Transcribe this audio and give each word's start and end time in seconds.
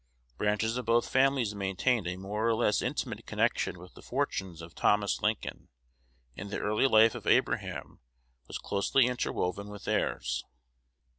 Branches 0.39 0.77
of 0.77 0.87
both 0.87 1.07
families 1.07 1.53
maintained 1.53 2.07
a 2.07 2.15
more 2.15 2.47
or 2.47 2.55
less 2.55 2.81
intimate 2.81 3.27
connection 3.27 3.77
with 3.77 3.93
the 3.93 4.01
fortunes 4.01 4.59
of 4.59 4.73
Thomas 4.73 5.21
Lincoln, 5.21 5.69
and 6.35 6.49
the 6.49 6.57
early 6.57 6.87
life 6.87 7.13
of 7.13 7.27
Abraham 7.27 7.99
was 8.47 8.57
closely 8.57 9.05
interwoven 9.05 9.69
with 9.69 9.83
theirs. 9.83 10.43